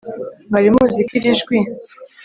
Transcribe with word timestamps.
mwari 0.49 0.69
muzi 0.75 0.99
ko 1.07 1.11
iri 1.17 1.31
jwi 1.39 1.57